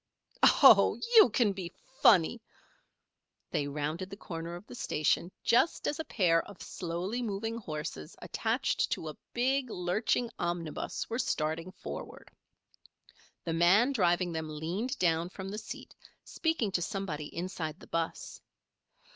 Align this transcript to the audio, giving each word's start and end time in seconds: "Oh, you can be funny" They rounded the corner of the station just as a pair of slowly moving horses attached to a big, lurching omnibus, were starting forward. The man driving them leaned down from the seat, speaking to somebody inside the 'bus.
"Oh, 0.41 0.99
you 1.15 1.29
can 1.29 1.53
be 1.53 1.71
funny" 2.01 2.41
They 3.51 3.67
rounded 3.67 4.09
the 4.09 4.17
corner 4.17 4.55
of 4.55 4.65
the 4.65 4.73
station 4.73 5.31
just 5.43 5.87
as 5.87 5.99
a 5.99 6.03
pair 6.05 6.41
of 6.47 6.59
slowly 6.59 7.21
moving 7.21 7.55
horses 7.59 8.15
attached 8.19 8.89
to 8.93 9.09
a 9.09 9.17
big, 9.35 9.69
lurching 9.69 10.31
omnibus, 10.39 11.07
were 11.07 11.19
starting 11.19 11.71
forward. 11.71 12.31
The 13.43 13.53
man 13.53 13.91
driving 13.91 14.31
them 14.31 14.49
leaned 14.49 14.97
down 14.97 15.29
from 15.29 15.49
the 15.49 15.59
seat, 15.59 15.93
speaking 16.23 16.71
to 16.71 16.81
somebody 16.81 17.27
inside 17.27 17.79
the 17.79 17.85
'bus. 17.85 18.41